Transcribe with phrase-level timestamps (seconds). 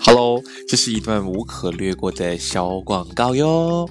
[0.00, 3.88] Hello，这是一段无可略过的小广告哟。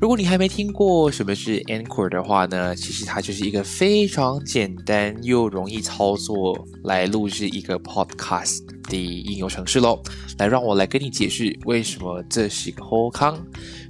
[0.00, 10.02] 如果你还没听过什么是 Anchor 的话呢，其实它就是一个非常简单又容易操作来录制一个 Podcast 的应用程式喽。
[10.38, 13.38] 来，让我来跟你解释为什么这是一个好康。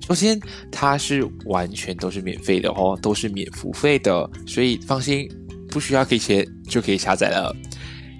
[0.06, 0.38] 首先，
[0.70, 5.28] 它是完全都是免费的哦，都是免付费的，所以放心，
[5.68, 7.54] 不需要给钱就可以下载了。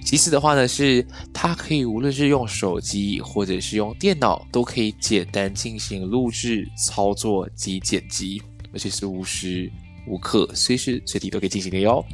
[0.05, 8.41] 其次的话呢，是它可以无论是用手机或者是用电脑，都可以简单进行录制、操作及剪辑，
[8.73, 9.73] 而且是无时
[10.07, 12.05] 无刻、随时随地都可以进行的哟。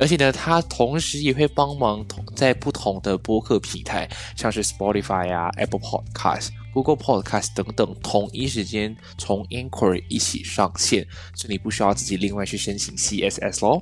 [0.00, 13.80] 而且呢，它同时也会帮忙同在不同的播客平台，像是 Spotify 啊、Apple Podcast、Google Podcast 等等，同一时间从 Inquiry 一起上线，所以你不需要自己另外去申请 CSS 咯。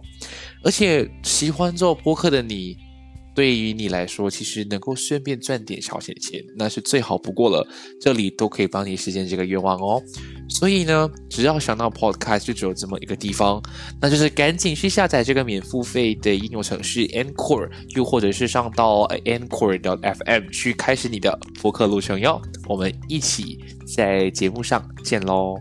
[0.63, 2.77] 而且喜欢做播客的你。
[3.37, 7.69] 对于你来说，其实能够顺便赚点小钱钱，那是最好不过了。
[8.01, 10.03] 这里都可以帮你实现这个愿望哦。
[10.49, 13.63] 所以呢，只要想到 Podcast 就只有这么一个地方，
[14.01, 22.41] 那就是赶紧去下载这个免付费的应用程序 Anchor，又或者是上到 Anchor.fm 去开始你的播客路程哟。
[22.67, 23.59] 我们一起
[23.95, 25.57] 在节目上见喽。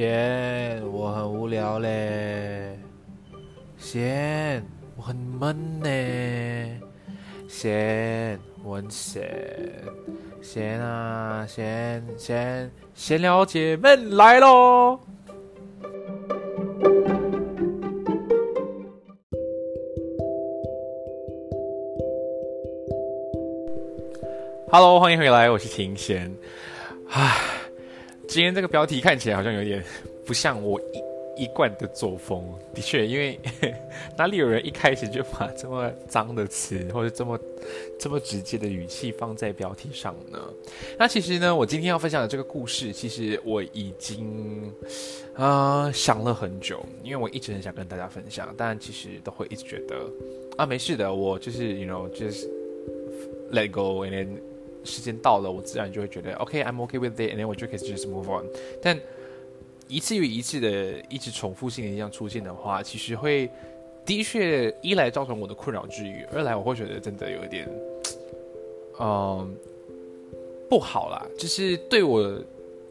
[0.00, 2.78] 贤，我很无聊嘞。
[3.76, 4.64] 贤，
[4.96, 6.80] 我很闷呢。
[7.46, 9.22] 贤，我很闲。
[10.40, 14.98] 贤啊，贤贤，闲聊解闷来喽
[24.72, 26.34] ！Hello，欢迎回来，我是庭贤。
[27.10, 27.59] 唉。
[28.30, 29.82] 今天这个标题看起来好像有点
[30.24, 30.80] 不像我
[31.36, 32.44] 一一贯的作风。
[32.72, 33.36] 的确，因为
[34.16, 37.36] 哪里有人一开始就把这么脏的词或者这么
[37.98, 40.38] 这么直接的语气放在标题上呢？
[40.96, 44.72] 那其实呢，我今天要分享的这个故事，其实我已经
[45.34, 50.08] 啊想了很久，因为我一直很想跟大家分享，但其实都会一直觉得
[50.56, 52.48] 啊没事的，我就是 you know just
[53.50, 54.28] let go and then
[54.84, 58.46] 时间到了，我自然就会觉得 OK，I'm OK with it，and then 我就可以 just move on。
[58.82, 58.98] 但
[59.88, 63.50] 一次又一次的一直重复性的一样出现的话，其实会
[64.04, 67.68] 的确一来造成我的困扰之余，二来我会觉得真的有一点，
[69.00, 69.54] 嗯，
[70.68, 72.22] 不好啦，就是对我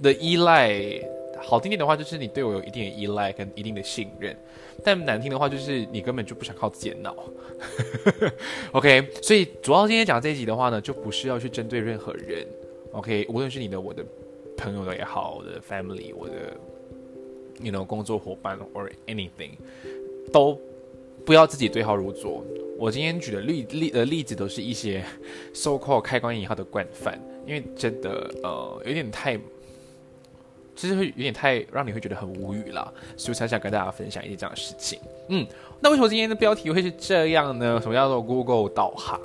[0.01, 1.01] 的依赖。
[1.41, 4.33] 好听点的话，就是你对我有一定的依赖跟一定的信任；
[4.83, 7.15] 但难听的话，就是你根本就不想靠自己的脑。
[8.73, 12.45] OK，所以主要今天讲这一集的话呢，就不是要去针对任何人。
[12.91, 14.05] OK，无论是你的、我的
[14.57, 16.55] 朋友的也好，我的 family，我的
[17.61, 19.51] ，you know，工作伙伴 or anything，
[20.31, 20.59] 都
[21.25, 22.43] 不要自己对号入座。
[22.77, 25.03] 我今天举的例例呃例子都是一些
[25.53, 29.39] so called 开关引号的惯犯，因为真的呃有点太。
[30.79, 34.97] 其实会有点太让你会觉得很无语了，所以才想跟大家分享一些这样的事情。
[35.27, 35.45] 嗯，
[35.81, 37.77] 那为什么今天的标题会是这样呢？
[37.81, 39.19] 什么叫做 Google 导航？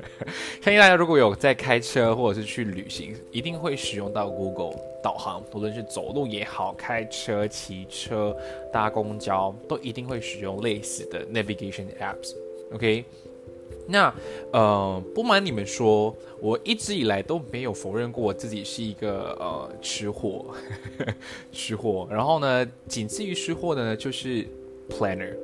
[0.60, 8.36] 相信大家如果有在开车或者是去旅行，一定会使用到 Google 导航，无论是走路也好，开车、骑车、
[8.70, 12.34] 搭公交，都一定会使用类似的 navigation apps。
[12.74, 13.02] OK。
[13.86, 14.12] 那，
[14.52, 20.46] 呃，不瞒你们说，我一直以来都没有否认过我自己是一个呃吃货，
[21.52, 22.06] 吃货。
[22.10, 24.46] 然后呢，仅次于吃货的呢，就是
[24.90, 25.34] planner。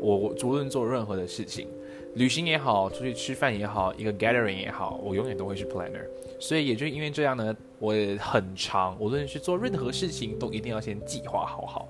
[0.00, 1.68] 我无论做任何的事情，
[2.14, 6.04] 旅行也好，出去吃饭也好，一个 gathering 也好，我永远都会是 planner。
[6.38, 11.88] 所以也就因为这样呢，我很长，无论是做任何事情，都一定要先计划好好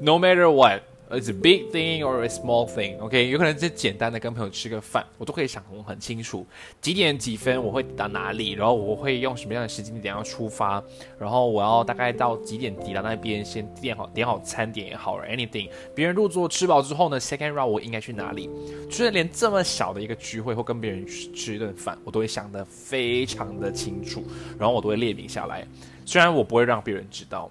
[0.00, 0.82] ，no matter what。
[1.12, 3.28] It's a big thing or a small thing, OK？
[3.28, 6.46] 有可能是简单的跟朋友吃个饭，我都可以想很很清楚，
[6.80, 10.82] 几点几分我会到哪里，然后我会用什么样的时间点要出发，
[11.18, 15.68] 然后我要大概到几点抵达那边，先点好点好餐点也好，anything。
[15.94, 18.48] 别人入座吃饱之后呢，second round 我应该去哪里？
[18.88, 24.24] 就是连这么小的一个聚会或跟别人吃吃一顿饭，我都会想得非常的清楚，
[24.58, 25.66] 然后我都会列明下来。
[26.06, 27.50] 虽然我不会让别人知道。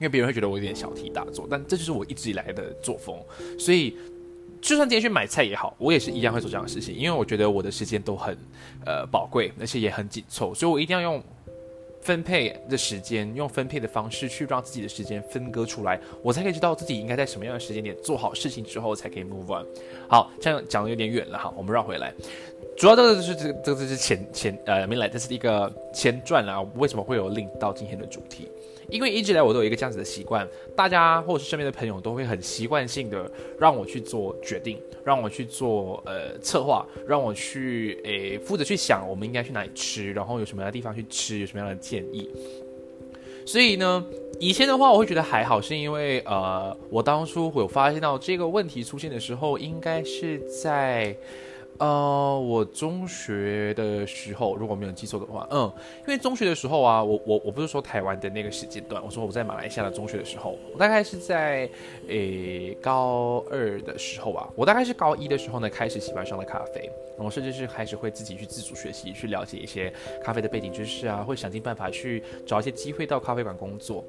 [0.00, 3.14] 因为别人会觉得我有点小题大做，但这就是我一直以来的作风。
[3.58, 3.94] 所以，
[4.58, 6.94] 就算今天去买菜也好，我也是一样会做这样的事情。
[6.94, 8.34] 因为我觉得我的时间都很
[8.86, 11.22] 呃宝贵，而且也很紧凑，所以我一定要用
[12.00, 19.66] 分配的时间，用分配的方式去让自己的时间分割出来，我才可以知道自己应该在什么样的时间点做好事情之后，才可以 move on。
[20.08, 22.10] 好，这样讲的有点远了哈，我们绕回来。
[22.74, 28.48] 主要这个就是这个这个就是前前呃没来，这是一个前传啊，为什么会有 link 到今天的主题？
[28.90, 42.28] 因为一直以来我都有一个这样子的习惯，大家或者是身边的朋友都会很习惯性的让我去做决定，让我去做呃策划，让我去诶负责去想我们应该去哪里吃，然后有什么样的地方去吃，有什么样的建议。
[43.46, 44.04] 所以呢，
[44.38, 51.16] 以前的话我会觉得还好，是因为呃我当初有发现到这个问题出现的时候，应该是在。
[51.80, 55.62] 呃，我中学的时候，如果没有记错的话，嗯，
[56.00, 61.66] 因为中学的时候啊，我我我不是说台湾的那个时间段，我说我在马来西亚的中学的时候，我大概是在
[62.06, 66.82] 诶高二的时候吧，我大概是高一的时候呢，开始喜欢上了咖啡，
[67.16, 69.90] 然后甚至是开始会自己去自主学习，去了解一些
[70.22, 74.04] 咖啡的背景知识啊，会想尽办法去找一些机会到咖啡馆工作，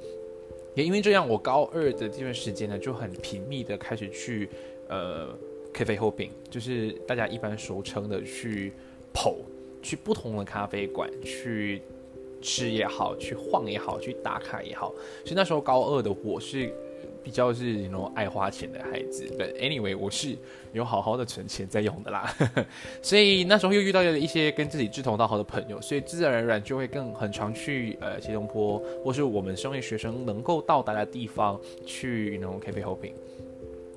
[0.76, 4.50] 也因为这样，我高二的这段时间呢，就很频密的开始去
[4.90, 5.30] 呃。
[5.74, 8.74] 咖啡后饼就是大家一般俗称的去
[9.14, 9.36] 跑，
[9.82, 11.82] 去不同的咖啡馆去
[12.42, 14.94] 吃也好，去晃也好，去打卡也好。
[15.24, 16.74] 所以那时候高二的我是
[17.24, 20.36] 比较是那种爱花钱的孩子对 anyway，我是
[20.74, 22.36] 有好好的存钱在用的啦。
[23.02, 33.14] 所以那时候又遇到了一些跟自己志同道合的朋友，所以自然而然就会更很常去呃吉隆坡或是我们身为学生能够到达的地方去那种咖啡后饼。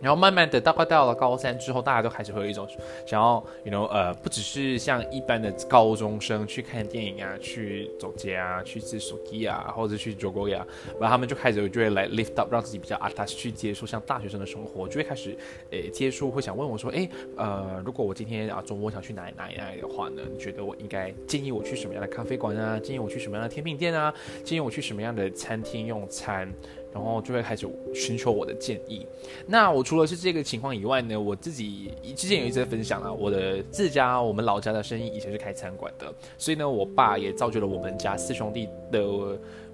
[0.04, 2.68] 然后慢慢的，大概到了高三之后，大家都开始会有一种
[3.06, 10.62] 想要，you know，呃，不只是像一般的高中生去看电影啊，去走街啊，去吃手机啊，或者去酒国呀，
[11.00, 15.34] 然后他们就开始就会来 lift up，让自己比较 attach 去接触像大学生的生活，就会开始
[15.70, 17.08] 诶接触，会想问我说，诶，
[17.38, 22.78] 呃，如果我今天啊周末想去哪里哪里哪里的话呢，你觉得我应该建议我去什么样的咖啡馆啊？
[22.78, 24.12] 建议我去什么样的甜品店啊？
[24.44, 26.52] 建议我去什么样的餐厅用餐？
[26.94, 29.04] 然后就会开始寻求我的建议。
[29.46, 39.02] 那我除了是这个情况以外呢，我自己之前有一次分享了我的自家我们老家的生意以前是开餐馆的，所以呢，我爸也造就了我们家四兄弟的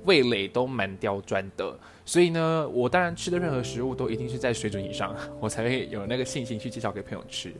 [0.06, 1.78] 味蕾都蛮刁钻的。
[2.06, 7.52] 所以呢，我当然吃的任何食物都一定是在水准以上，我才会有那个信心去介绍给朋友吃。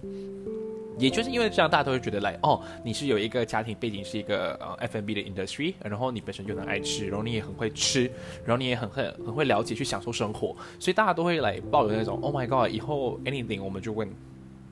[1.01, 8.05] 也就是因为这样，大家都会觉得来哦，你是有一个家庭背景，是一个呃 F N B 的 industry，然后你本身就很爱吃，然后你也很会吃，
[8.45, 14.09] 然后你也很很很会了解去享受生活，所以大家都会来抱有那种 Oh my God，以后 anything 我们就问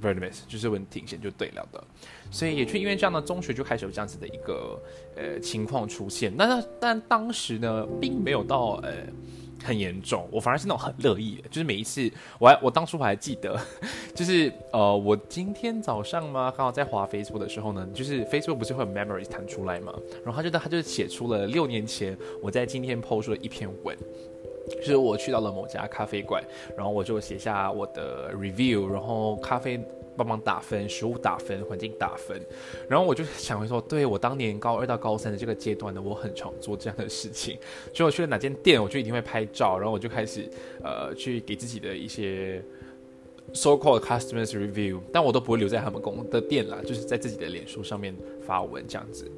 [0.02, 1.82] Vertimus，就是问挺贤就对了的。
[2.30, 4.78] 所以也就因为这样的中学就开始有这样子的一个
[5.16, 6.32] 呃情况出现。
[6.36, 8.92] 那但当时呢，并没有到呃。
[9.64, 13.58] 很严重，我反而是那种很乐意的，就是每一次，我还我当初我还记得，
[14.14, 19.92] 就是呃，我今天早上嘛，刚好在滑 Facebook 的时候呢，就是 Facebook 不是会有 Memories 弹出来嘛，
[20.24, 23.96] 然后他就他就写出了六年前我在今天 PO 出了一篇文，
[24.80, 26.42] 就是我去到了某家咖啡馆，
[26.76, 29.80] 然后我就写下我的 review，然后咖啡。
[30.18, 32.36] 帮忙打分，食物打分，环境打分，
[32.88, 37.56] 然后我就想会说，对我当年高二到高三的这个阶段呢，我很常做这样的事情。
[37.94, 40.48] 就我去了哪间店，我就一定会拍照，然后我就开始
[40.82, 42.60] 呃去给自己的一些
[43.52, 49.30] so called customers review，但我都不会留在他们公的店啦，就是在自己的脸书上面发文这样子。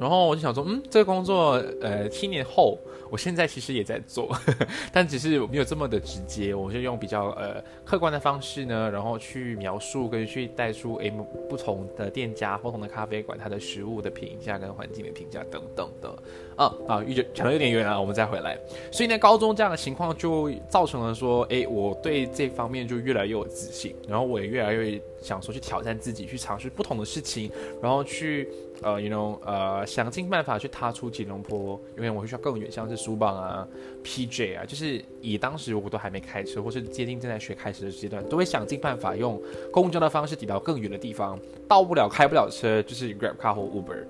[0.00, 2.78] 然后我就想说，嗯，这个工作，呃，七年后，
[3.10, 4.34] 我现在其实也在做，
[4.90, 11.12] 但只是没有这么的直接，我就用比较呃客观的方式呢，然后去描述跟去带出诶
[11.50, 16.22] 不同的店家、不同的咖啡馆它的食物的评价跟环境的评价等等的。
[16.56, 18.58] 啊啊，讲讲的有点远了，我们再回来。
[18.90, 27.50] 所以呢，高中这样的情况就造成了说，诶，我对这方面就越来越有自信，然后我也越来越想说去挑战自己，去尝试不同的事情，
[27.82, 28.48] 然后去。
[28.82, 33.68] 呃，you know，呃，想尽办法去踏出吉隆坡，因为我会需要更远，像是苏邦啊、
[34.02, 39.38] PJ 啊，就是以当时我都还没开车，或是接近正在学开始的阶段，都会想尽办法用
[39.70, 44.02] 公交的方式抵达更远的地方，到不了开不了车，就是 Grab Car 或 Uber。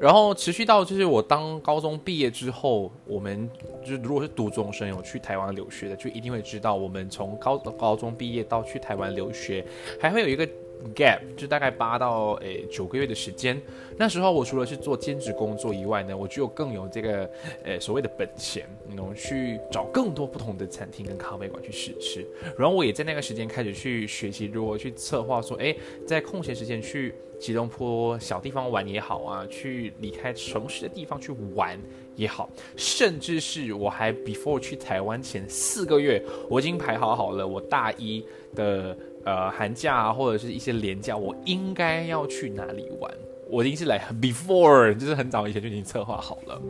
[0.00, 3.48] 然后持续到就是我当高中毕业之后，我们
[3.84, 9.64] 就如果是读中生有去台湾留学的，就一定会知道，我们从高高中毕业到去台湾留学，
[10.00, 10.48] 还会有一个。
[10.94, 13.60] Gap 就大概八到诶九个月的时间，
[13.96, 17.28] 那时候我除了是做兼职工作以外呢，我就更有这个
[17.64, 22.26] 诶所谓的本钱，能去找更多不同的餐厅跟咖啡馆去试吃。
[22.56, 31.78] 然后我也在那个时间开始去学习如何去策划，说诶在空闲时间去吉隆坡小地方玩也好啊，去离开城市的地方去玩
[32.14, 38.96] 也好，甚至是我还 before 去台湾前四个月，我已经排好好了我大一的。
[39.26, 43.12] 呃，寒假，或者是一些年假，我应该要去哪里玩？
[43.50, 46.62] 我已经是来 before，就是很早以前就已经策划好了。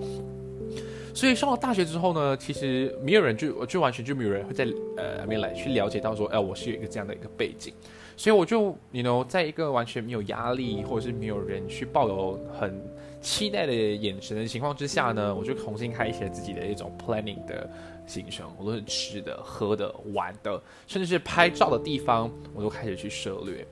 [1.14, 4.64] 所以上了大学之后呢，其实没有人就就完全就没有人会在
[4.96, 7.72] 呃那边来去了解到说，哎，我是有一个这样的一个背景。
[8.16, 12.82] 所以我就，你 know，在一个完全没有压力，或者是没有人去抱有很。
[13.26, 17.68] 期待的眼神的情况之下呢，我就重新开启了自己的一种 planning 的
[18.06, 23.66] 行程，无论是吃的、喝的、玩的，甚至是拍照的地方，我都开始去涉略。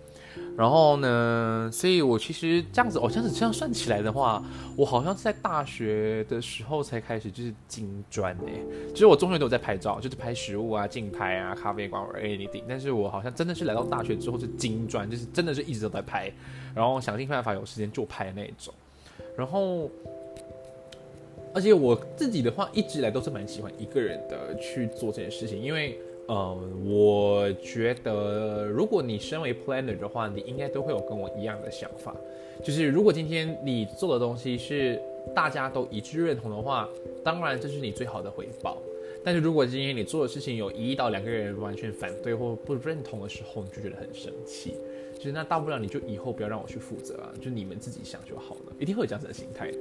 [0.56, 4.42] 然后呢，所以我其实这样子，哦，这样子这样算起来的话，
[4.76, 8.60] 我好像是在大学的时候才开始就是精专诶。
[8.88, 12.64] 其实我中学都有在拍照，就是拍食物啊、竞拍啊、咖啡馆或 anything。
[12.68, 16.32] 但是我好像真的是来到大学之后是精专，就是真的是一直都在拍，
[16.74, 18.74] 然后想尽办法有时间就拍那种。
[19.36, 19.90] 然后，
[21.52, 25.98] 而且我自己的话，一直以来都是蛮喜欢一个人的去做这件事情，因为。
[26.26, 32.16] 呃，我觉得如果你身为 planner 的话，你应该都会有跟我一样的想法，
[32.62, 34.98] 就是如果今天你做的东西是
[35.34, 36.88] 大家都一致认同的话，
[37.22, 38.78] 当然这是你最好的回报。
[39.22, 44.72] 但是如果今天你做的事情有一到两个人完全反对或不认同的时候，你就觉得很生气。
[45.24, 49.78] 就是那大不了你就以后不要让我去负责啊，就你们自己想就好了，一定会有这样子的心态的。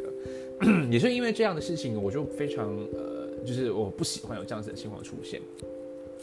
[0.90, 5.42] 也是因为这样的事情，我就非常呃，就是我不喜欢有这样子的情况出现。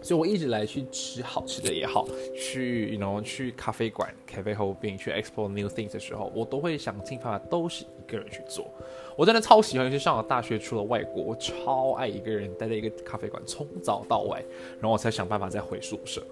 [0.03, 8.71] 所以，我一直来去吃好吃的也好，去然后去咖啡馆、咖啡后边去 explore new things 的时候，我都会想尽办法，都是一个人去做。
[9.19, 14.43] 我真的超喜欢，尤其上了大学，出了外国，我超爱一个人待在一个咖啡馆，从早到晚，
[14.81, 16.25] 然后我才想办法再回宿舍。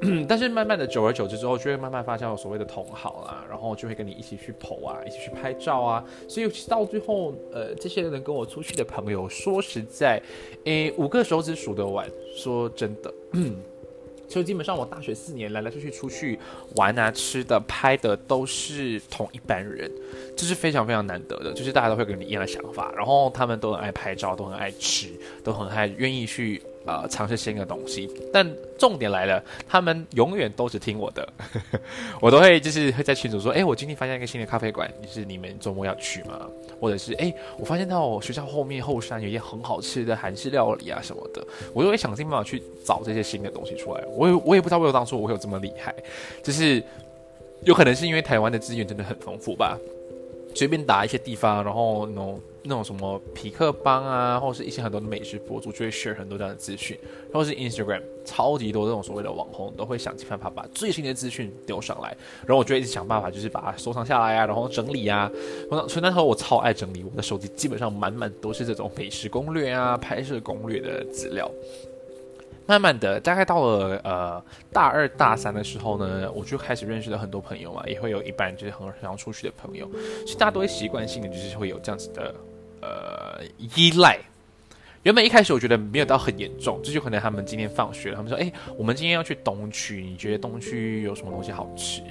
[0.26, 6.02] 但是慢慢的，久而久之之后，就会慢慢发现有所谓的同好啦，然后就会跟你一起去跑啊，一起去拍照啊。
[6.26, 10.20] 所以其实到最后，呃，这些人跟我出去的朋友，说实在，
[10.64, 12.08] 诶，五个手指数得完。
[12.34, 13.12] 说真的，
[14.26, 16.38] 所以基本上我大学四年来来去去出去
[16.76, 19.88] 玩啊、吃的、拍的都是同一班人，
[20.34, 25.08] 这是非常非常难得的，就是大家都会跟你一样的想法，然后他们都很爱拍照，都很爱吃，
[25.44, 26.62] 都很爱愿意去。
[26.84, 31.28] 呃，尝试新的东西，但重点来了，他们永远都只听我的，
[32.20, 36.48] 我都会就是会在群组说，哎，我今天发现一个新的咖啡馆，就是你们周末要去吗？
[36.80, 44.02] 或者是，哎，我发现到我学校后面后山有一些很好吃的韩式料理啊什么的，我就会想尽办法去找这些新的东西出来。
[44.16, 45.94] 我也我也不知道为什么当初我会有这么厉害，
[46.42, 46.82] 就是
[47.62, 49.78] 有可能是因为台湾的资源真的很丰富吧，
[50.54, 52.40] 随便打一些地方，然后那种。
[52.64, 56.96] 那种什么皮克邦啊，或者是一些很多的美食博主就会 share 很多这样的资讯，
[57.32, 62.16] 或者是 Instagram 超级多这种所谓的网红都会想尽办法把最新的资讯丢上来，
[62.46, 65.28] 然后我就一直想办法就是把它收藏下来啊，然后整理啊。
[65.88, 71.50] 所以那时候我超爱整理，我的手机基本上满满都是这种美食攻略啊、拍摄攻略的资料。
[72.66, 79.90] 慢慢的，大概到了呃大二大三的时候呢，我就开始认识了很多朋友嘛，也会有一半就是很想要出去的朋友，
[80.24, 82.34] 其实大家都会习惯性的就是会有这样子的。
[82.84, 83.40] 呃，
[83.76, 84.18] 依赖。
[85.04, 92.02] 原本一开始我觉得没有到很严重，这就可能他们今天放学，他们说：“哎，我们今天要去东区，你觉得东区有什么东西好吃？”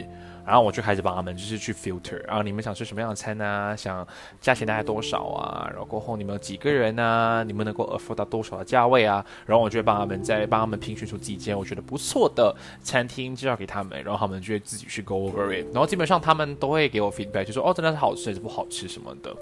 [0.51, 3.73] 然后我就开始帮他们，就是去 filter 啊，你们想吃什么样的餐呢？
[3.77, 4.05] 想
[4.41, 5.65] 价钱大概多少啊？
[5.69, 7.41] 然后过后你们有几个人呢？
[7.47, 9.25] 你们能够 afford 到多少的价位啊？
[9.45, 12.53] 然后我就会帮他们再帮他们评选出几间我觉得不错的
[12.83, 15.65] 餐厅介绍给他们，然后他们就会自己去 go over it。
[15.71, 19.33] 然后基本上他们都会给我 feedback，就说哦，真的是好吃还是不好吃什么的。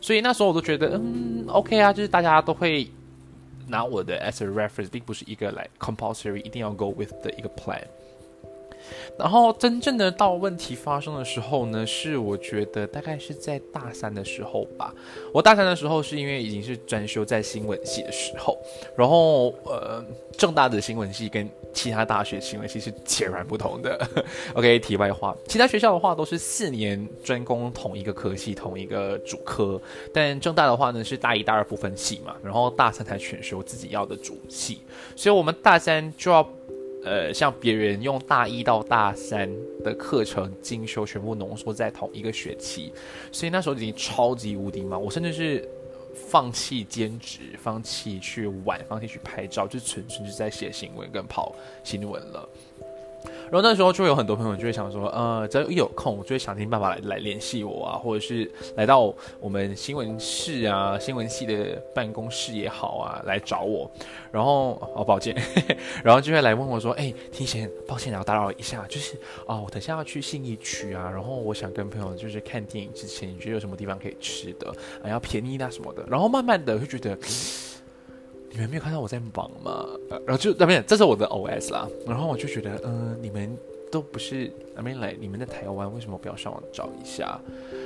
[0.00, 2.90] 所以那时候我都觉得嗯 OK 啊，就是大家都会
[3.68, 7.84] 拿我的 as a reference，并不是一个来 compulsory 一定要 go with 的一个 plan。
[9.18, 14.94] 然后真正的到问题发生的时候呢，是我觉得大概是在大三的时候吧。
[15.32, 18.58] 我大三的时候是因为已经是专修在新闻系的时候，
[18.96, 20.04] 然后呃，
[20.36, 23.98] 正大的新闻系跟其他大学新闻系是截然不同的。
[24.54, 29.80] OK，题外话，其他学校的话都是四年专攻同一个科系、同一个主科，
[30.12, 34.80] 但正大的话呢是大一、大二不分系嘛，然后大三才选修自己要的主系，
[35.14, 36.46] 所以我们大三就要。
[37.06, 39.48] 呃，像别人用大一到大三
[39.84, 42.92] 的课程精修全部浓缩在同一个学期，
[43.30, 45.68] 所以那时候已经超级无敌忙，我甚至是
[46.12, 52.48] 放弃兼职，放弃去玩，放弃去拍照，就纯粹是在写新闻跟跑新闻了。
[53.50, 63.90] 然后那时候就有很多朋友就会想说，呃，只要一有空，我就会想尽办法来来联系我啊，或者是来到我们新闻室啊、新闻系的办公室也好啊，来找我。
[64.32, 65.34] 然后哦，抱歉，
[66.04, 74.70] 然后就会来问我说，哎，提前，抱歉，然后打扰一下，就是啊，我等下要去信义区啊，然后我想跟朋友就是看电影之前，你觉得有什么地方可以吃的
[75.02, 76.04] 啊，要便宜啊什么的。
[76.08, 77.16] 然后慢慢的会觉得。
[78.56, 79.86] 你们没有看到我在忙吗？
[80.24, 81.86] 然后就那边，这是我的 OS 啦。
[82.06, 83.54] 然后我就觉得，嗯，你们
[83.92, 87.38] 都不是那边来，你们在台湾，为什么不要上网找一下？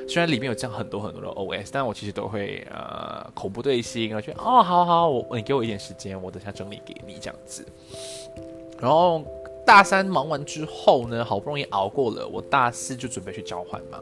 [0.08, 7.66] 虽然里面有这样很多很多的 OS，但我其实都会呃口不对心，然后觉得哦，好好，我你给我一点时间，我等下整理给你这样子。
[8.78, 9.24] 然后。
[9.70, 14.00] 大三忙完之后呢，好不容易熬过了，我大四就准备去交换嘛，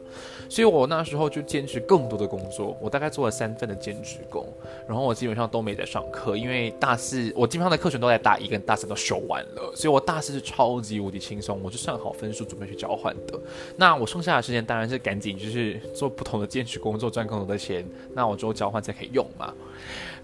[0.49, 4.51] 所以我那时候就兼职更多的工作，我大概做了三份的兼职工，
[4.87, 13.39] 然后我基本上都没在上课，因为大四我基本上的课程都在大一跟大三都修完了，所以我大四是超级无敌轻松，我就算好分数准备去交换的。
[13.77, 17.85] 那我剩下的时间当然是赶紧就是做不同的兼职工作赚更多的钱，
[18.15, 19.53] 那我之后交换才可以用嘛。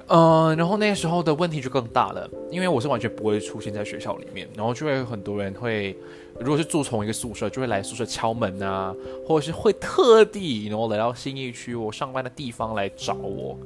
[0.08, 5.98] 嗯，然后那时候的问题就更大了，因为我是完全不会出现在学校里面，然后就会有很多人会，
[6.40, 8.96] 如果是住同一个宿舍，就会来宿舍敲门啊，
[9.26, 13.58] 或者是会特地然后来到新义区我上班的地方来找我，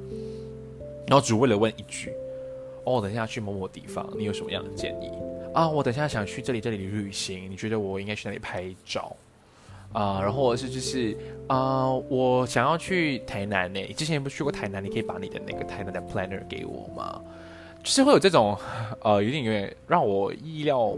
[1.08, 2.14] 然后只为了问一句
[2.86, 5.12] ：“哦，等一下去某某地方，你有什么样的建议
[5.54, 5.68] 啊？
[5.68, 9.14] 我等一下想去这里这里旅行，你觉得我应该去哪里拍照？”
[9.94, 11.18] 啊，然后或者是就是
[11.48, 13.80] 啊，我想要去台南呢。
[13.80, 17.22] 你之前不是去过台南，你可以把你的那个台南的 planner 给我吗？
[17.84, 18.58] 就是会有这种
[19.02, 20.96] 呃，有点有点让我意料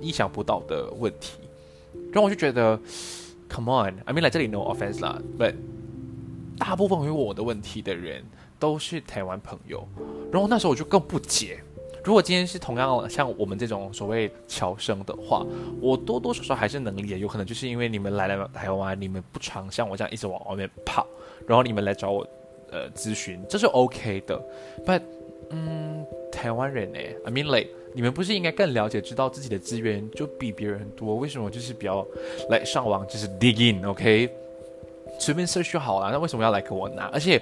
[0.00, 1.38] 意想不到的问题。
[2.12, 2.78] 然后我就觉得
[3.48, 5.54] ，Come on，I mean 来这里 no offense 啦，but
[6.56, 8.24] 大部分回我的问题的人
[8.58, 9.86] 都是台湾朋友。
[10.32, 11.58] 然后那时候我就更不解。
[12.04, 15.44] 如果今天是同样像我们这种所谓侨生的话，
[15.80, 21.06] 我多多少少还是能理解，有可能就是因为你们来了台湾，你们不常像我这样一直往外面跑，
[21.46, 22.26] 然后你们来找我，
[22.70, 24.38] 呃，咨询，这是 OK 的。
[24.84, 25.00] But，
[25.48, 31.16] 嗯，台湾人呢，I mean like，你们不是应该更了解，知道自己的资源就比别人多？
[31.16, 32.06] 为什么就是比较
[32.50, 34.28] 来上网就是 dig in，OK，
[35.18, 37.04] 随便 search 好了，那为什么要来跟我拿？
[37.06, 37.40] 而且。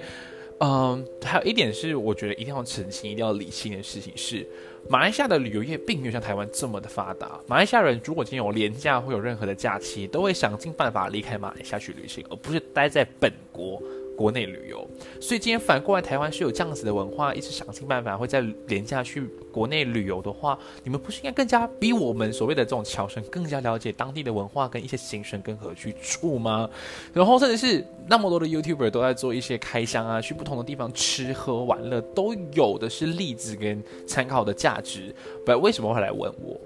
[0.59, 4.47] 嗯，还有一点是，我觉得一定要澄清、一定要理性的事情是，
[4.87, 7.39] 马来西亚的旅游业并没有像台湾这么的发达。
[7.47, 13.81] 马来西亚人如果今天有廉价或有任何的假期，都会想尽办法离开马来西亚去旅行，而不是待在本国。
[14.15, 14.87] 国内旅游，
[15.19, 26.69] 所以今天反过来，台湾是有这样子的文化，一直想尽办法会在廉价去国内旅游的话，你们不是应该更加比我们所谓的这种侨生更加了解当地的文化跟一些行程跟何去处吗？
[27.13, 35.13] 然后甚至是那么多的 YouTuber 都在做一些开箱啊，去不同的地方吃喝玩乐，都有的是例子跟参考的价值，
[35.45, 36.59] 不，为什么会来问我？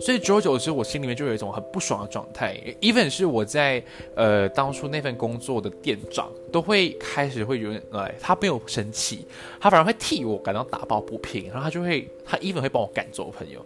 [0.00, 2.56] 所以久而久之，我心里面就有一种很不爽的状态。
[2.80, 3.82] even 是我在
[4.14, 9.26] 呃当初那份工作的店长，都会开始会有点哎，他没有生气，
[9.60, 13.64] 他反而会替我感到打抱不平，然后他就会他 even 会帮我赶走朋友。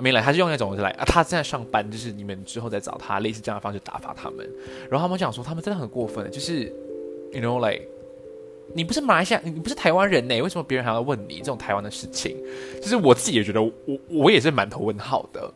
[0.00, 4.48] 没来，他是用那种来啊，他在上班，就是你们之后再找他，类似这样的方式打发他们。
[4.88, 6.72] 然后他们讲说，他们真的很过分，就是
[7.32, 7.84] you know like。
[8.74, 10.40] 你不是马来西亚，你不是台湾人呢？
[10.40, 12.36] 为什么别人还要问你这种台湾的事情？
[12.80, 13.72] 就是我自己也觉得，我
[14.08, 15.52] 我也是满头问号的。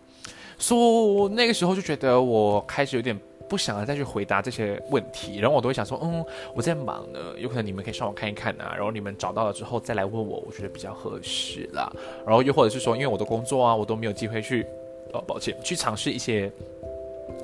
[0.59, 11.92] 说那个时候就觉得我开始有点不想再去回答这些问题，然后我都会想说，嗯，我在忙呢，有可能你们可以上网看一看啊，然后你们找到了之后再来问我，我觉得比较合适啦。
[12.25, 14.64] 然后又或者是说，因为我的工作啊，我都没有机会去，
[15.12, 16.51] 哦，抱歉，去尝试一些。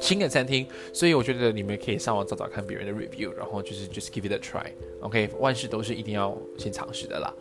[0.01, 7.33] 新的餐厅，所以我觉得你们可以上网找找看别人的 review，然后就是 just give it a try，OK，万事都是一定要先尝试的啦。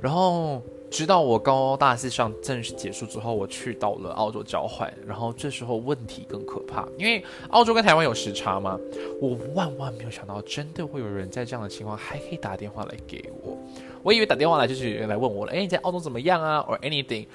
[0.00, 8.78] 然后直到我高大四上正式结束之后，我去到了澳洲交换，然后这时候问题更可怕，因为澳洲跟台湾有时差嘛，
[9.20, 13.58] 我万万没有想到，真的会有人在这样的情况还可以打电话来给我，
[14.02, 17.26] 我以为打电话来就是有人来问我了，哎，你在澳洲怎么样啊，or anything。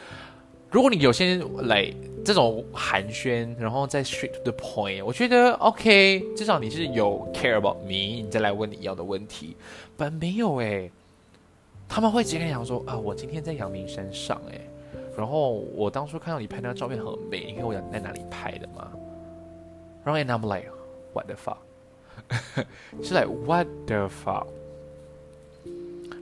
[0.72, 9.58] 如果你有些来这种寒暄，然后再 straight to the point，我觉得 OK，至少你是有 care about me，你再来问你要的问题。
[9.98, 10.90] 本没有诶，
[11.90, 14.62] 他们会直接跟你讲说啊，我今天在阳明山上诶，
[15.18, 18.88] 然后我当初看到你拍那个照片很美，你跟我讲在哪里拍的吗？
[20.06, 20.70] 然后 and I'm like
[21.14, 21.58] what the fuck，
[23.04, 24.48] 是 like what the fuck。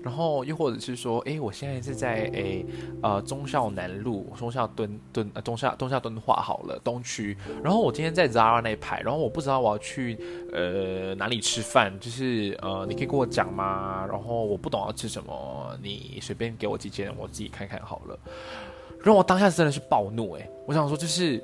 [0.02, 2.66] 然后又或者是说，哎，我现在是在诶，
[3.04, 7.36] 呃，忠孝南路、忠孝敦敦、呃，忠孝忠孝敦化好了东区。
[7.64, 10.18] 然后我今天在 Zara 那一排，然后我不知道我要去
[10.54, 14.06] 呃哪里吃饭，就是呃，你可以跟我讲吗？
[14.10, 18.18] 然后我不懂要吃什么，你随便给我几件，我自己看看好了。
[19.04, 21.44] 然后我当下真的是暴怒，哎，我想说就是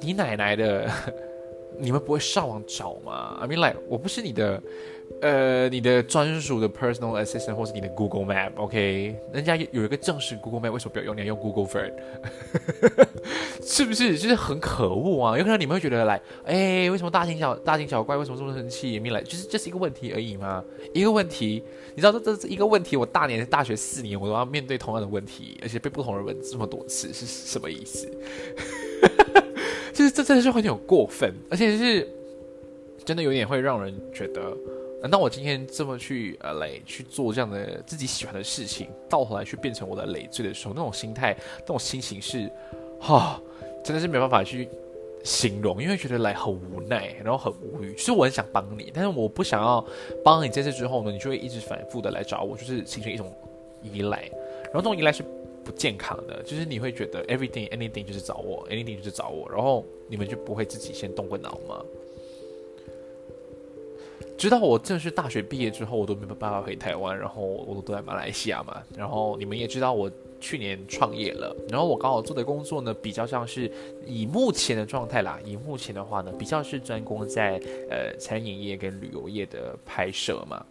[0.00, 0.90] 你奶奶的，
[1.78, 4.62] 你们不会上网找吗？I mean like，我不是你的。
[5.22, 9.16] 呃，你的专属的 personal assistant 或是你的 Google Map，OK？
[9.32, 11.14] 人家有一个正式 Google Map，为什么不要用？
[11.14, 11.92] 你要用 Google f e r
[13.62, 14.18] 是不是？
[14.18, 15.38] 就是很可恶啊！
[15.38, 18.16] 有可能你们会觉得来，哎，为什么大惊小大惊小怪？
[18.16, 18.98] 为什么这么生气？
[18.98, 20.62] 没来，就是这是一个问题而已吗？
[20.92, 21.62] 一个问题，
[21.94, 22.96] 你知道这这是一个问题？
[22.96, 28.10] 我大年大学四年，我都要面对同样的问题，而且被不同人问这么多次，是什么意思？
[29.96, 32.06] 就是这真的是有点过分，而且是
[33.02, 34.54] 真的有点会让人觉得。
[35.00, 42.50] 难道我今天这么去呃来去做这样的自己喜欢的事情，到头来去变成我的累赘的时候，那种心态、那种心情是
[43.00, 43.40] 哈，
[43.82, 44.68] 真的是没办法去
[45.22, 47.94] 形容，因为觉得来很无奈，然后很无语。
[47.96, 49.82] 其实我很想帮你，但是我不想要
[50.22, 53.32] 帮你这次之后呢，你就会一直反复的来找我，就是形成一种
[53.82, 54.22] 依赖，
[54.64, 55.22] 然后这种依赖是
[55.66, 61.82] 不健康的，就是你会觉得 everything anything 就是找我，anything 就是找我，然后你们就不会自己先动过脑吗？
[64.38, 68.80] 直到我正式大学毕业之后，我都没有办法回台湾，然后我都在马来西亚嘛。
[68.96, 73.68] 然后你们也知道，我去年创业了，然后我刚好做的工作呢，比较像是
[74.06, 80.64] 以目前的状态啦，以目前的话呢，比较是专攻在呃餐饮业跟旅游业的拍摄嘛。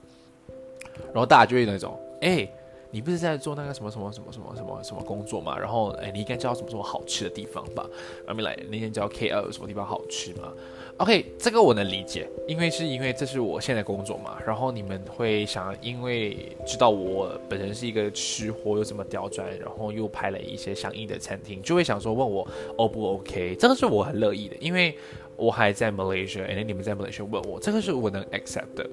[1.07, 2.47] 然后大家就会那种，哎，
[2.95, 5.59] 你不是在做那个什么什么什么什么什么什么工作嘛？
[5.59, 7.85] 然后哎，你应该知道什么什么好吃的地方吧？
[8.25, 10.53] 阿米来那天叫 K 二，什么地方好吃吗
[10.95, 14.37] ？OK，这个我能理解，因为是因为这是我现在工作嘛。
[14.47, 23.57] 然后你们会想，因为知道我本身是一个吃货，又这么刁钻，然后又拍了一些相应的餐厅，就会想说问我 O 不 OK？
[23.59, 24.97] 这个是我很乐意的，因为
[25.35, 28.89] 我还在 Malaysia，哎，你们在 Malaysia 问我，这个是我能 accept 的。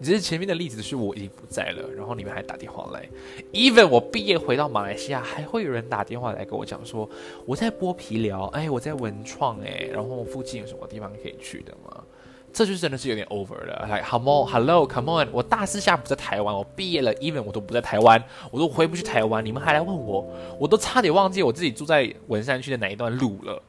[0.00, 3.08] 只是前面的例子是我已经不在了，然后你们还打电话来
[3.52, 7.08] ，even 我毕业回到马来西亚，还会有人打电话来跟我讲说
[7.44, 12.02] 我在剥皮寮，哎，我在文创，哎，然后附近有什么地方可以去的吗？
[12.50, 13.86] 这就真的是有点 over 了。
[13.88, 20.26] 来，hello，hello，come on，我大四下不在台湾，我毕业了，even 我都不在台湾，我都回不去台湾，你们还来问我，
[20.58, 23.62] 我都差点忘记我自己住在文山区的哪一段路了，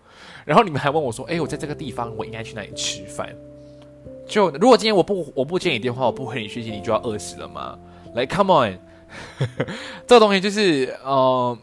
[0.46, 3.36] 然后你们还问我说，哎，我在这个地方，我应该去哪里吃饭？
[4.30, 7.78] 就如果今天我不我不接你电话，我不回你讯息，你就要饿死了吗？
[8.14, 8.80] 来，come on，
[10.08, 11.58] 这个东西就是呃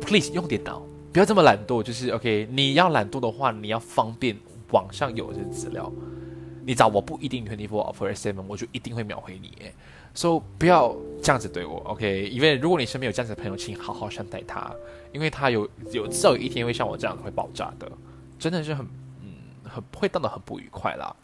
[0.00, 0.80] ，please 用电脑，
[1.12, 1.82] 不要这么懒惰。
[1.82, 4.36] 就是 OK，你要懒惰的话，你要方便
[4.70, 5.92] 网上有这些资料。
[6.66, 9.52] 你找我不一定 twenty four offer seven，我就一定会秒回你。
[10.14, 12.28] So 不要这样子对我，OK？
[12.28, 14.72] 因为如果你身边有这样子的朋友，请好好善待他，
[15.12, 17.90] 因为他有有至少有一天会像我这样会爆炸的，
[18.38, 18.86] 真的是很
[19.20, 21.14] 嗯很会闹得很不愉快啦。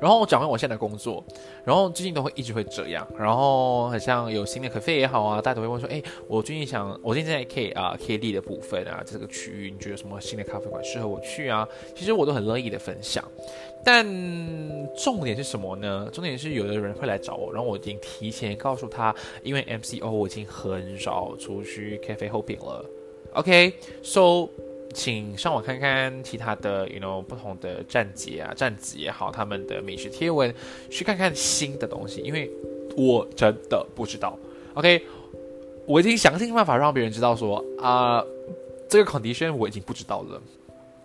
[0.00, 1.22] 然后我讲完我现在的工作，
[1.64, 11.68] 然后最近都会一直会这样，然后好像有新的咖啡也好啊，大家都会问说，哎，我最近想，我最近在 K 啊 K D 的部分啊，这个区域你觉得什么新的咖啡馆适合我去啊？
[11.94, 13.24] 其实我都很乐意的分享，
[13.84, 14.06] 但
[14.96, 16.08] 重点是什么呢？
[16.12, 22.84] 重点是有的人会来找我，然后我已经提前告诉他，因为 M C O 我已经很少出去咖啡后饼了
[23.34, 24.67] ，OK，So。
[24.94, 30.52] 请上网看看其他的，you know，不同的站姐啊、站子也好，他们的美食贴文，
[30.90, 32.50] 去看看新的东西，因为
[32.96, 34.38] 我真的不知道。
[34.74, 35.02] OK，
[35.86, 38.24] 我已经想尽办法让别人知道说啊，
[38.88, 40.40] 这个 condition 我已经不知道了。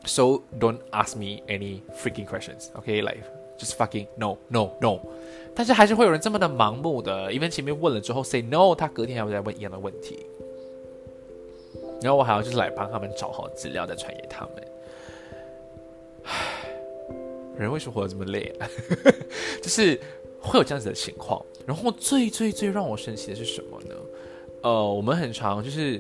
[0.05, 2.69] So don't ask me any freaking questions.
[2.73, 3.19] OK，like
[3.57, 4.99] just fucking no no no。
[5.55, 10.25] 但是还是会有人这么的盲目的，因为前面问了之后 say no，他隔天还会再问一样的问题。
[12.03, 14.67] 然后我还要就是来帮他们找好资料，再传给他们。
[16.25, 16.69] 唉，
[17.57, 18.67] 人为什么活得这么累啊？
[19.63, 19.99] 就是
[20.41, 21.43] 会有这样子的情况。
[21.65, 23.95] 然后最最最让我生气的是什么呢？
[24.63, 25.99] 呃，我们很常就是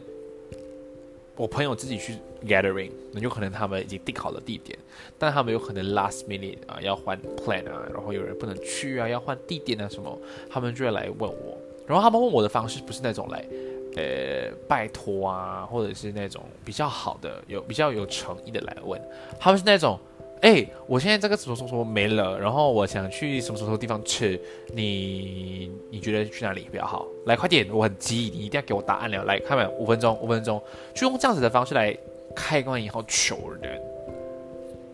[1.37, 4.77] 我朋友自己去 gathering，那有可能他们已经定好了地点，
[5.17, 10.17] 但他们有可能 last minute 啊要换 plan 啊，然后有人不能去啊，要换地点啊什么，
[10.49, 11.57] 他们就会来问我。
[11.87, 13.45] 然后他们问我的方式不是那种来。
[13.95, 18.99] 呃，拜托啊，或者是那种比较好的、有比较有诚意的来问，
[19.39, 19.99] 他们是那种，
[20.41, 24.39] 哎，我现在这个什么什么没了，然后我想去什么什么地方吃，
[24.73, 27.05] 你你觉得去哪里比较好？
[27.25, 29.23] 来，快点，我很急，你一定要给我答案了。
[29.25, 29.67] 来，看没？
[29.77, 30.61] 五分钟，五分钟，
[30.93, 31.95] 就用这样子的方式来
[32.35, 33.79] 开关以后求人。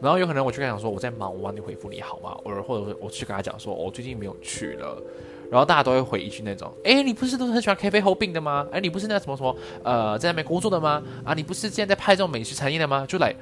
[0.01, 2.38] 然后有可能我就跟他讲说，我在忙，我晚点回复你好吗？
[2.43, 5.01] 或者或者我去跟他讲说，我最近没有去了。
[5.49, 8.67] 然后大家都会回一句那种，哎，你不是都是很喜欢咖啡后病的吗？
[8.71, 11.01] 哎，你不是那什么什么呃，在那边工作的吗？
[11.23, 13.05] 啊，你不是现在在拍这种美食产业的吗？
[13.07, 13.33] 就来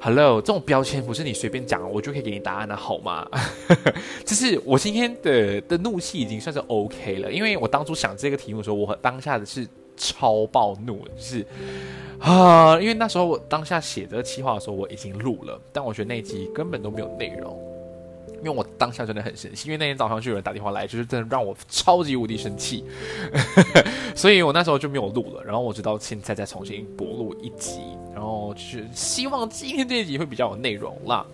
[0.00, 3.28] ，Hello，这种标签不是你随便讲，我就可以给你答案的好吗？
[4.24, 11.44] 就是我今天的的怒气已经算是 OK 了，因为我当初想这个题目的时候，我当下的是超暴怒，就是
[12.20, 17.71] 啊，因为那时候我当下写这个企划的时候，我已经录了，但我觉得那集根本都没有内容。
[18.42, 22.84] 因为我当下真的很生气，因为那天早上就有人打电话来，就是真的让我超级无敌生气，
[24.14, 25.42] 所以我那时候就没有录了。
[25.44, 27.80] 然后我直到现在再重新播录一集，
[28.12, 31.24] 然后就是希望今天这一集会比较有内容啦，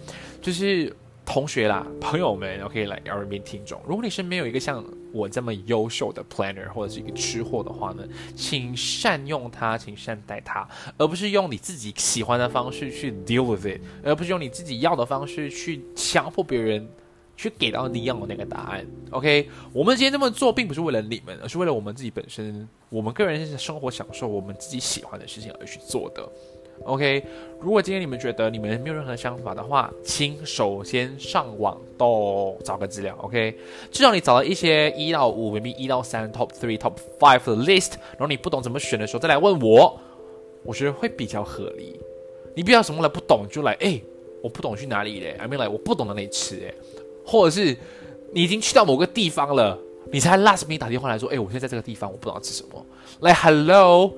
[0.40, 0.94] 就是。
[1.28, 3.78] 同学啦，朋友们，OK，来耳边听众。
[3.86, 8.02] 如果你身边有一个像我这么优秀的 planner 或者是一个吃货的话呢，
[8.34, 16.88] 请善用它，请善待它，而不是用你自己喜欢的方式去 deal with it，而不是用你自己要的方式去强迫别人
[17.36, 18.86] 去给到你要的那个答案。
[19.10, 26.26] OK，我们今天这么做并不是为了你们，而是为了我们自己本身，我们个人生活享受我们自己喜欢的事情而去做的。
[26.84, 27.22] OK，
[27.60, 33.54] 如果今天你们觉得你们没有任何想法的话，请首先上网都找个资料，OK，
[33.90, 40.00] 至少你找到一些一到五，maybe 一到三，top three、top five 的 list，然后你不懂怎么选的时候再来问我，
[40.62, 42.00] 我觉得会比较合理。
[42.54, 44.00] 你不要什么来不懂就来，哎，
[44.42, 46.74] 我不懂去哪里嘞？I mean like 我不懂哪里吃哎，
[47.24, 47.76] 或者是
[48.32, 49.78] 你已经去到某个地方了，
[50.10, 52.86] 你才 last minute 打电话来说，哎，我现在在这个地方，我不知道吃什么，
[53.20, 54.14] 来 hello。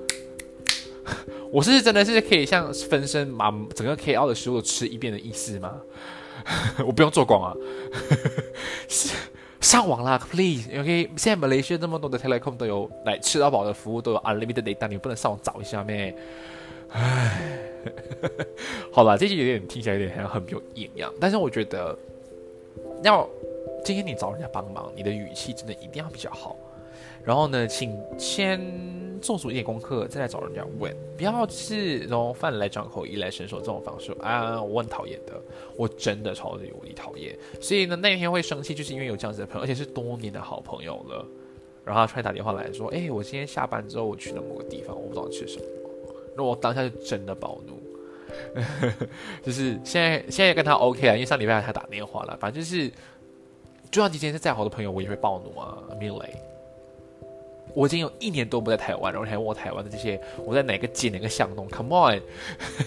[1.51, 5.81] 我是真的是可以像分身把整个 KL 的食物吃一遍的意思吗？
[6.85, 7.53] 我不用做光啊，
[9.61, 11.11] 上网啦，please，OK。
[11.15, 16.15] 现在 Malaysia 那么多的 telecom 都有来吃到饱的服务，都有 unlimited data，你不能上网找一下咩？
[16.89, 17.59] 唉，
[18.91, 21.95] 好吧，这句有点听起来有点好像很没有营养，但是我觉得
[23.03, 23.27] 要
[23.85, 26.55] 今天你找人家帮忙，你的语气真的一定要比较好。
[27.23, 28.59] 然后呢，请先
[29.21, 35.33] 做足一点功课，再来找人家问，不要是然后饭来张口、衣来伸手这种方式啊，我很讨厌的，
[35.75, 37.37] 我真的超级无敌讨厌。
[37.59, 41.25] 所以呢，那天会生气，就是因为有这样子的朋友，而且是多年的好朋友了。
[41.83, 45.65] 然后他突然打电话来说：“哎，我今天下班之后我去了某个地方，我不知道吃什么。”
[46.37, 47.79] 那我当下就真的暴怒，
[49.43, 52.87] 就是现在现在跟他 OK 啊，因为上礼拜他打电话了，反正就是，
[53.89, 56.50] 就算今天是再好的朋友，我也会暴怒啊，没有雷。
[57.73, 62.21] 我已经有一年多不在台湾，然后还问我台湾的这些，我在哪个街哪个巷弄？Come on，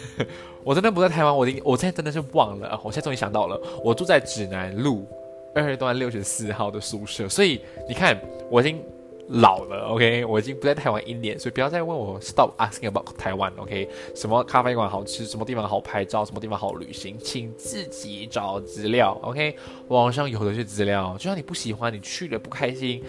[0.62, 2.80] 我真的不在台湾，我已经我现在真的是忘了。
[2.84, 5.06] 我现在终于想到了，我住在指南路
[5.54, 7.28] 二段六十四号的宿舍。
[7.28, 8.18] 所以你看，
[8.50, 8.82] 我已经
[9.28, 13.88] 老了，OK，我已经不在台湾一年，所以不要再问我 Stop asking about 台湾，OK？
[14.14, 19.56] 什么咖啡馆好吃，什么地方好拍照，什么地方好旅行，请自己找资料，OK？
[19.88, 23.02] 网上有的是资料，就算你不喜欢，你去了不开心。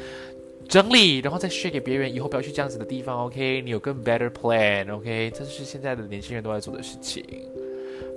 [0.67, 3.61] 整理，然后再 share 给别人，以后不要去这样子的地方，OK？
[3.61, 5.31] 你有更 better plan，OK？
[5.33, 7.23] 这是现在的年轻人都在做的事情，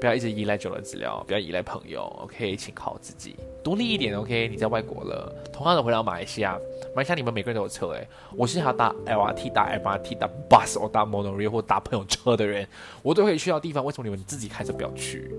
[0.01, 2.57] 不要一直依赖久了资料，不要依赖朋友，OK？
[2.57, 4.49] 请靠自己，独立一点，OK？
[4.49, 6.59] 你在外国了，同样的回到马来西亚，
[6.95, 12.67] 马来西亚你们每个人都有车，诶，我是要搭 LRT、搭 MRT、搭 bus 或搭 monorail 或搭朋友车的人，
[13.03, 15.31] 我都可以去到地方，为什么你们自己开车不要去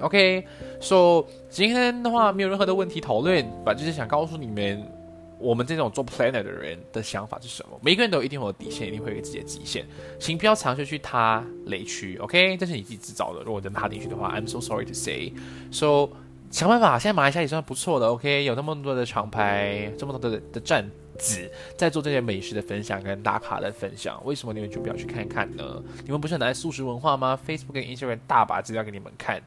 [0.00, 4.95] ？OK？So 今天的话没有任何的问题讨论，把就是想告诉你们。
[5.38, 7.78] 我们这种做 planner 的人的想法是什么？
[7.82, 9.84] 每个人都一定有底线，一定会有自己的极限，
[10.18, 12.56] 请不要尝试去踏雷区，OK？
[12.56, 13.42] 这是你自己制造的。
[13.42, 15.32] 如果真踏进去的话，I'm so sorry to say。
[15.70, 16.08] So
[16.50, 18.44] 想办法，现在马来西亚也算不错的，OK？
[18.44, 25.82] 有那么多的厂牌，这么多的的站子在做这些美食的分享跟打卡的分享，为什么你们就不要去看看呢？
[26.04, 29.42] 你们不是很爱素食文化吗？Facebook 跟 Instagram 大把资料给你们看。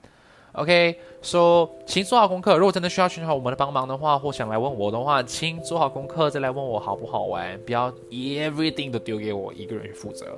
[0.54, 2.58] OK，so，，请做好功课。
[2.58, 10.38] 如果真的需要寻求我们的帮忙的话，或想来问我的话，请做好功课再来问我好不好玩，不要 everything 都丢给我一个人去负责。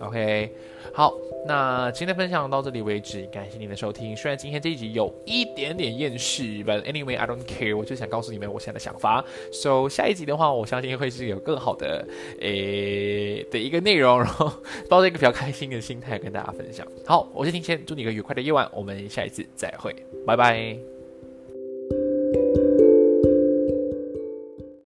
[0.00, 0.50] OK，
[0.94, 1.14] 好，
[1.46, 4.16] 那今天分享到这里为止，感谢您的收听。
[4.16, 9.22] 虽然今天这一集有一点点厌世，but anyway I don't care，我就想告诉你们我现在的想法。
[9.52, 12.06] So 下一集的话，我相信会是有更好的
[12.40, 14.50] 诶的一个内容，然后
[14.88, 16.86] 抱着一个比较开心的心态跟大家分享。
[17.04, 19.94] 好，我是金谦，祝你一个愉快的夜晚，我们下一次再会，
[20.26, 20.99] 拜拜。